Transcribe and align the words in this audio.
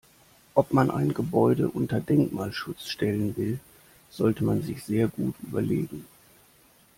Ob 0.55 0.73
man 0.73 0.89
ein 0.89 1.13
Gebäude 1.13 1.69
unter 1.69 1.99
Denkmalschutz 1.99 2.87
stellen 2.87 3.37
will, 3.37 3.59
sollte 4.09 4.43
man 4.43 4.63
sich 4.63 4.83
sehr 4.83 5.07
gut 5.07 5.35
überlegen. 5.43 6.07